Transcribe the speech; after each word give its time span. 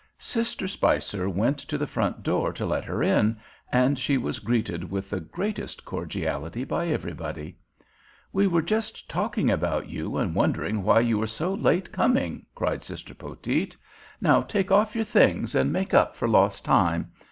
Sister 0.17 0.67
Spicer 0.67 1.29
went 1.29 1.59
to 1.59 1.77
the 1.77 1.85
front 1.85 2.23
door 2.23 2.51
to 2.53 2.65
let 2.65 2.83
her 2.85 3.03
in, 3.03 3.37
and 3.71 3.99
she 3.99 4.17
was 4.17 4.39
greeted 4.39 4.89
with 4.89 5.11
the 5.11 5.19
greatest 5.19 5.85
cordiality 5.85 6.63
by 6.63 6.87
everybody. 6.87 7.55
"We 8.33 8.47
were 8.47 8.63
just 8.63 9.07
talking 9.07 9.51
about 9.51 9.89
you 9.89 10.17
and 10.17 10.33
wondering 10.33 10.81
why 10.81 11.01
you 11.01 11.19
were 11.19 11.27
so 11.27 11.53
late 11.53 11.91
coming," 11.91 12.47
cried 12.55 12.83
Sister 12.83 13.13
Poteet. 13.13 13.77
"Now 14.19 14.41
take 14.41 14.71
off 14.71 14.95
your 14.95 15.05
things 15.05 15.53
and 15.53 15.71
make 15.71 15.93
up 15.93 16.15
for 16.15 16.27
lost 16.27 16.65
time. 16.65 17.11